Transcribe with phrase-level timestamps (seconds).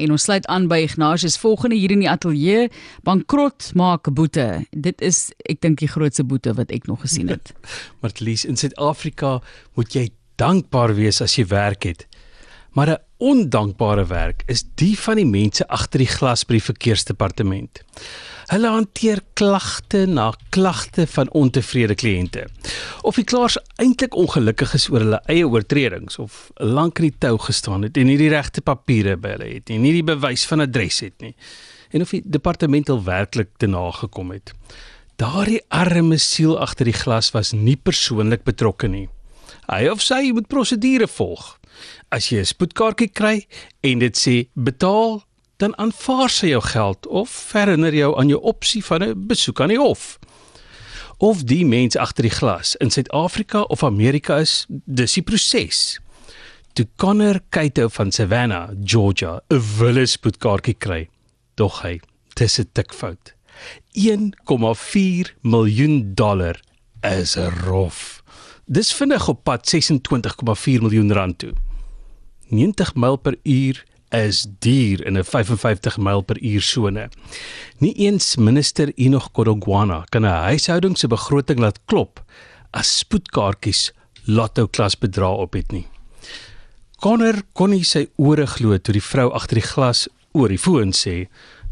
[0.00, 2.68] en ons sluit aan by Ignatius volgende hier in die ateljee
[3.06, 4.64] bankrot maak boete.
[4.70, 7.52] Dit is ek dink die grootste boete wat ek nog gesien het.
[8.02, 9.38] Martlies, in Suid-Afrika
[9.78, 10.08] moet jy
[10.40, 12.06] dankbaar wees as jy werk het.
[12.72, 17.82] Maar 'n ondankbare werk is die van die mense agter die glas by die verkeersdepartement.
[18.50, 22.48] Hulle hanteer klagte na klagte van ontevrede kliënte.
[23.02, 27.38] Of die klaers eintlik ongelukkig is oor hulle eie oortredings of lank in die tou
[27.38, 30.60] gestaan het en nie die regte papiere by hulle het nie, nie die bewys van
[30.60, 31.34] adres het nie.
[31.90, 34.52] En of die departement al werklik te nagekom het.
[35.16, 39.08] Daardie arme siel agter die glas was nie persoonlik betrokke nie.
[39.70, 41.59] Hy of sy moet prosedure volg.
[42.10, 43.46] As jy 'n spoedkaartjie kry
[43.86, 45.22] en dit sê betaal
[45.62, 49.68] dan aanvaar sy jou geld of herinner jou aan jou opsie van 'n besoek aan
[49.68, 50.18] die hof.
[51.18, 56.00] Of die mens agter die glas in Suid-Afrika of Amerika is, dis die proses.
[56.72, 61.08] Toe Connor Kaito van Savannah, Georgia, 'n willespoedkaartjie kry,
[61.54, 62.00] dog hy,
[62.34, 63.34] dis 'n tikfout.
[63.92, 66.60] 1,4 miljoen dollar
[67.02, 68.22] is 'n rof.
[68.66, 71.52] Dis vinnig op pad 26,4 miljoen rand toe.
[72.50, 77.08] 90 myl per uur is duur in 'n 55 myl per uur sone.
[77.78, 82.24] Nie eens minister Enoch Godongwana kan 'n huishouding se begroting laat klop
[82.70, 83.92] as spoedkaartjies
[84.24, 85.86] lotto klas bedrag op het nie.
[87.00, 90.92] Connor kon nie sy ore glo toe die vrou agter die glas oor die foon
[90.92, 91.28] sê: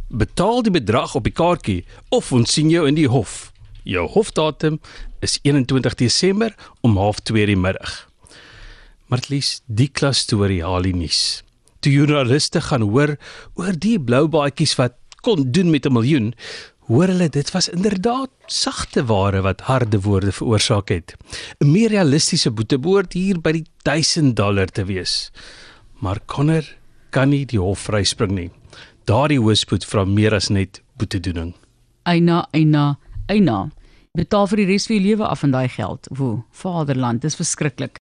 [0.09, 3.53] "Betaal die bedrag op die kaartjie of ons sien jou in die hof.
[3.85, 4.81] Jou hofdatum
[5.21, 8.08] is 21 Desember om 0.30 die middag."
[9.09, 11.43] Martlies, die klas storie haal die nuus
[11.85, 13.15] toe joernaliste gaan hoor
[13.59, 16.35] oor die blou baadjies wat kon doen met 'n miljoen,
[16.89, 21.17] hoor hulle dit was inderdaad sagte ware wat harde woorde veroorsaak het.
[21.61, 25.31] 'n Meer realistiese boete behoort hier by die 1000 dollar te wees.
[26.01, 26.65] Maar Connor
[27.11, 28.51] kan nie die hof vryspring nie.
[29.05, 31.55] Daardie hoëspoed vra meer as net boetedoening.
[32.03, 33.71] Eina, eina, eina.
[34.15, 36.09] Betaal vir die res van jou lewe af van daai geld.
[36.11, 37.97] Woe, vaderland, dis verskriklik.